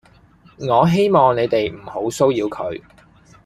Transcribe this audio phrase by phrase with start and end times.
[0.57, 2.81] 我希望你哋唔好騷擾佢